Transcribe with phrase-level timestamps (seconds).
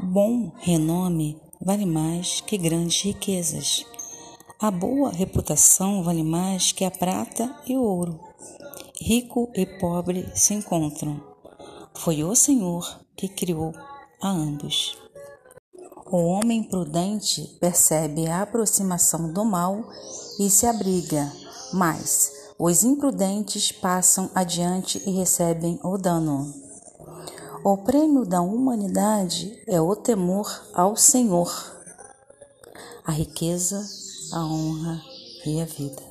[0.00, 3.84] Bom renome vale mais que grandes riquezas.
[4.60, 8.20] A boa reputação vale mais que a prata e o ouro.
[9.00, 11.20] Rico e pobre se encontram.
[11.96, 13.74] Foi o Senhor que criou
[14.22, 14.96] a ambos.
[16.06, 19.84] O homem prudente percebe a aproximação do mal
[20.38, 21.30] e se abriga,
[21.72, 26.67] mas os imprudentes passam adiante e recebem o dano.
[27.64, 31.52] O prêmio da humanidade é o temor ao Senhor,
[33.04, 33.84] a riqueza,
[34.32, 35.02] a honra
[35.44, 36.02] e a vida.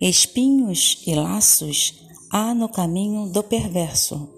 [0.00, 4.28] Espinhos e laços há no caminho do perverso,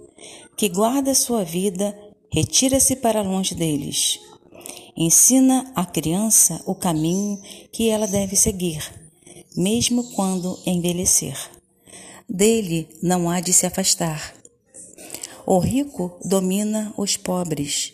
[0.57, 1.97] que guarda sua vida,
[2.29, 4.19] retira-se para longe deles.
[4.97, 7.41] Ensina à criança o caminho
[7.71, 8.83] que ela deve seguir,
[9.57, 11.39] mesmo quando envelhecer.
[12.29, 14.35] Dele não há de se afastar.
[15.49, 17.93] O rico domina os pobres.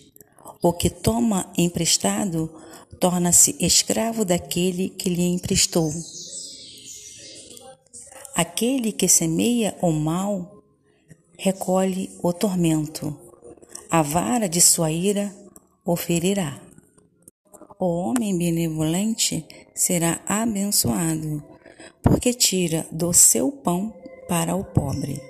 [0.62, 2.50] O que toma emprestado
[2.98, 5.92] torna-se escravo daquele que lhe emprestou.
[8.34, 10.62] Aquele que semeia o mal
[11.38, 13.14] recolhe o tormento.
[13.90, 15.30] A vara de sua ira
[15.84, 16.58] o ferirá.
[17.78, 21.44] O homem benevolente será abençoado,
[22.02, 23.92] porque tira do seu pão
[24.26, 25.20] para o pobre.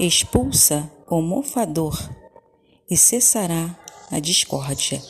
[0.00, 1.96] Expulsa o mofador
[2.90, 3.78] e cessará
[4.10, 5.02] a discórdia.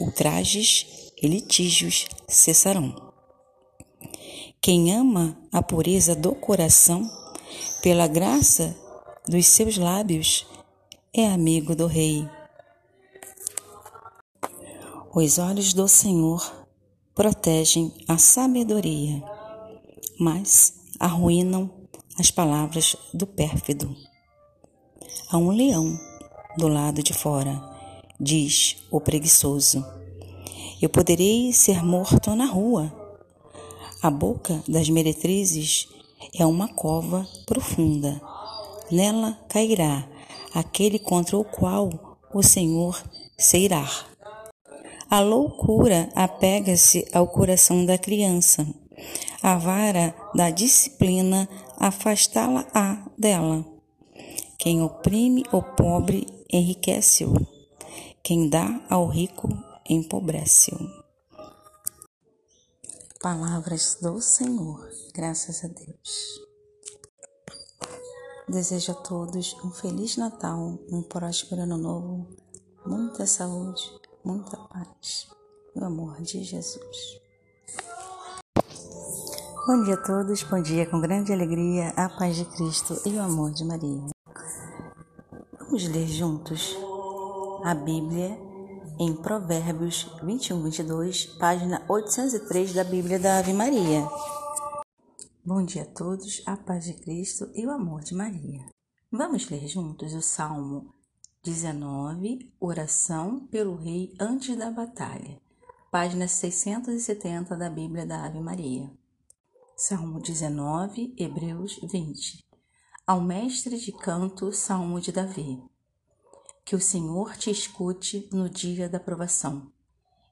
[0.00, 2.94] Ultrajes e litígios cessarão.
[4.60, 7.08] Quem ama a pureza do coração,
[7.82, 8.76] pela graça
[9.26, 10.46] dos seus lábios,
[11.12, 12.28] é amigo do Rei.
[15.14, 16.66] Os olhos do Senhor
[17.14, 19.22] protegem a sabedoria,
[20.18, 21.70] mas arruinam
[22.18, 23.96] as palavras do pérfido.
[25.30, 25.98] Há um leão
[26.56, 27.60] do lado de fora,
[28.18, 29.84] diz o preguiçoso.
[30.80, 32.92] Eu poderei ser morto na rua
[34.00, 35.88] a boca das meretrizes
[36.32, 38.20] é uma cova profunda.
[38.92, 40.06] Nela cairá
[40.54, 41.90] aquele contra o qual
[42.32, 43.02] o Senhor
[43.36, 43.84] se irá.
[45.10, 48.64] A loucura apega-se ao coração da criança.
[49.42, 53.66] A vara da disciplina afastá-la-á dela.
[54.60, 57.32] Quem oprime o pobre enriquece-o.
[58.24, 59.48] Quem dá ao rico
[59.88, 60.78] empobrece-o.
[63.22, 66.40] Palavras do Senhor, graças a Deus.
[68.48, 72.26] Desejo a todos um Feliz Natal, um próspero Ano Novo,
[72.84, 73.82] muita saúde,
[74.24, 75.28] muita paz
[75.76, 77.20] e o amor de Jesus.
[79.68, 83.22] Bom dia a todos, bom dia com grande alegria, a paz de Cristo e o
[83.22, 84.17] amor de Maria.
[85.78, 86.76] Vamos ler juntos
[87.62, 88.36] a Bíblia
[88.98, 94.04] em Provérbios 21, 22, página 803 da Bíblia da Ave Maria.
[95.44, 98.66] Bom dia a todos, a paz de Cristo e o amor de Maria.
[99.08, 100.92] Vamos ler juntos o Salmo
[101.44, 105.40] 19, Oração pelo Rei antes da batalha,
[105.92, 108.90] página 670 da Bíblia da Ave Maria.
[109.76, 112.47] Salmo 19, Hebreus 20.
[113.08, 115.64] Ao mestre de canto, Salmo de Davi.
[116.62, 119.72] Que o Senhor te escute no dia da provação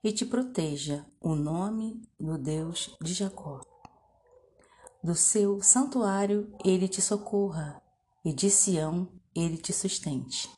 [0.05, 3.63] e te proteja o nome do Deus de Jacó.
[5.03, 7.81] Do seu santuário ele te socorra
[8.23, 10.51] e de Sião ele te sustente.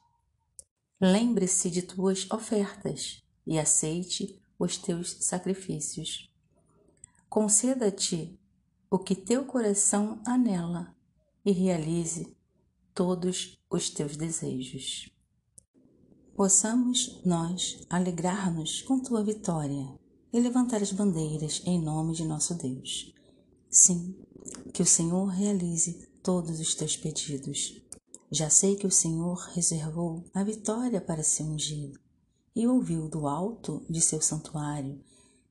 [1.00, 6.29] Lembre-se de tuas ofertas e aceite os teus sacrifícios.
[7.29, 8.37] Conceda-te
[8.91, 10.98] o que teu coração anela
[11.49, 12.37] e realize
[12.95, 15.11] todos os teus desejos
[16.39, 19.93] possamos nós alegrar-nos com tua vitória
[20.33, 23.13] e levantar as bandeiras em nome de nosso Deus.
[23.69, 24.15] Sim,
[24.73, 27.83] que o Senhor realize todos os teus pedidos.
[28.31, 31.99] Já sei que o Senhor reservou a vitória para seu ungido
[32.55, 35.03] e ouviu do alto de seu santuário,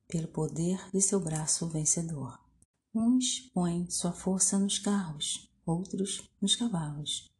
[0.08, 2.40] pelo poder de seu braço vencedor.
[2.94, 7.30] Uns põem sua força nos carros, outros nos cavalos.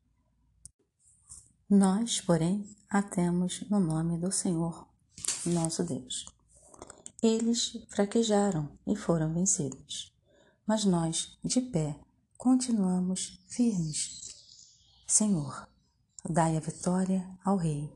[1.69, 4.87] Nós, porém, a temos no nome do Senhor,
[5.45, 6.27] nosso Deus.
[7.23, 10.15] Eles fraquejaram e foram vencidos,
[10.67, 11.99] mas nós, de pé,
[12.37, 14.21] continuamos firmes.
[15.07, 15.69] Senhor,
[16.29, 17.93] dai a vitória ao Rei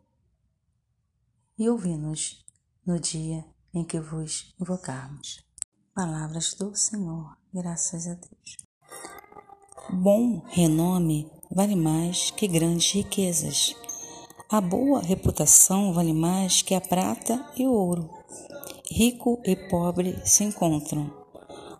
[1.58, 2.44] e ouvi-nos
[2.84, 5.44] no dia em que vos invocarmos.
[5.94, 8.71] Palavras do Senhor, graças a Deus.
[9.94, 13.76] Bom renome vale mais que grandes riquezas
[14.48, 18.08] A boa reputação vale mais que a prata e o ouro.
[18.90, 21.12] Rico e pobre se encontram.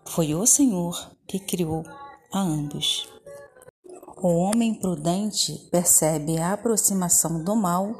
[0.05, 1.83] Foi o Senhor que criou
[2.31, 3.09] a ambos.
[4.21, 7.99] O homem prudente percebe a aproximação do mal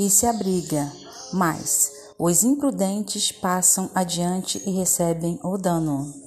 [0.00, 0.92] e se abriga,
[1.32, 6.21] mas os imprudentes passam adiante e recebem o dano.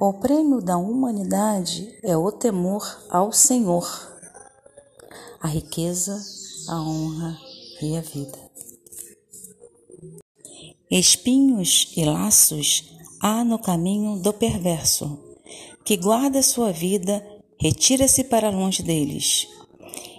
[0.00, 3.84] O prêmio da humanidade é o temor ao Senhor,
[5.40, 6.16] a riqueza,
[6.68, 7.36] a honra
[7.82, 8.38] e a vida.
[10.88, 15.18] Espinhos e laços há no caminho do perverso,
[15.84, 17.20] que guarda sua vida,
[17.60, 19.48] retira-se para longe deles.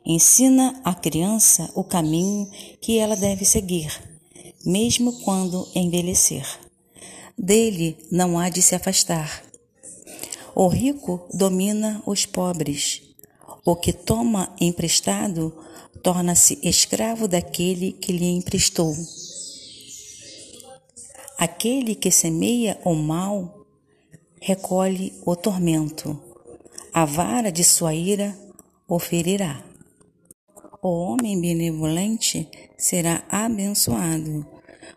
[0.06, 2.52] Ensina à criança o caminho
[2.82, 3.90] que ela deve seguir,
[4.66, 6.46] mesmo quando envelhecer.
[7.38, 9.49] Dele não há de se afastar.
[10.62, 13.02] O rico domina os pobres.
[13.64, 15.54] O que toma emprestado
[16.04, 18.94] torna-se escravo daquele que lhe emprestou.
[21.38, 23.66] Aquele que semeia o mal
[24.42, 26.22] recolhe o tormento.
[26.94, 28.38] A vara de sua ira
[28.86, 29.64] o ferirá.
[30.84, 34.46] O homem benevolente será abençoado,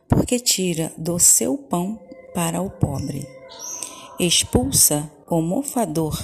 [0.09, 2.01] porque tira do seu pão
[2.35, 3.25] para o pobre.
[4.25, 6.17] Expulsa o mofador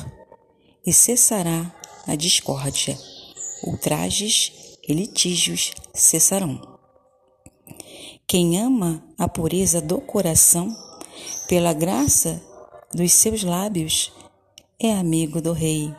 [0.86, 1.74] e cessará
[2.06, 2.96] a discórdia.
[3.64, 6.78] Ultrajes e litígios cessarão.
[8.24, 10.72] Quem ama a pureza do coração,
[11.48, 12.40] pela graça
[12.94, 14.12] dos seus lábios,
[14.78, 15.92] é amigo do Rei.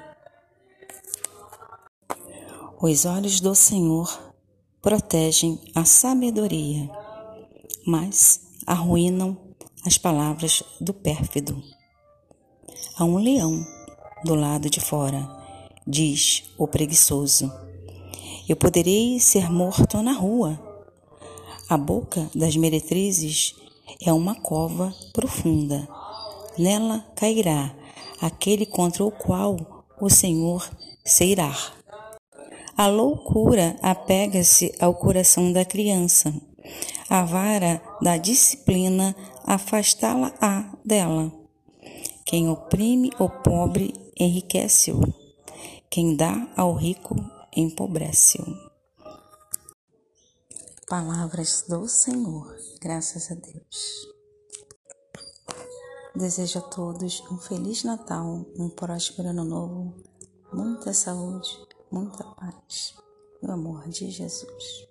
[2.81, 4.33] Os olhos do Senhor
[4.81, 6.89] protegem a sabedoria,
[7.85, 9.37] mas arruinam
[9.85, 11.61] as palavras do pérfido.
[12.95, 13.65] Há um leão
[14.23, 15.27] do lado de fora,
[15.85, 17.51] diz o preguiçoso.
[18.47, 20.59] Eu poderei ser morto na rua.
[21.69, 23.55] A boca das meretrizes
[24.01, 25.87] é uma cova profunda.
[26.57, 27.73] Nela cairá
[28.21, 30.69] aquele contra o qual o Senhor
[31.05, 31.55] se irá.
[32.75, 36.33] A loucura apega-se ao coração da criança.
[37.09, 39.15] A vara da disciplina
[39.45, 41.38] afastá-la-á dela.
[42.29, 45.01] Quem oprime o pobre enriquece-o.
[45.89, 47.15] Quem dá ao rico
[47.57, 48.45] empobrece-o.
[50.87, 54.07] Palavras do Senhor, graças a Deus.
[56.15, 59.95] Desejo a todos um feliz Natal, um próspero ano novo,
[60.53, 61.49] muita saúde
[61.91, 62.93] muita paz
[63.41, 64.88] e o amor de Jesus.